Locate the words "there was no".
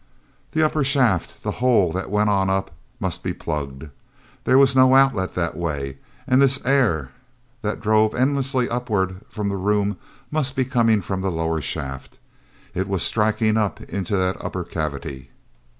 4.45-4.95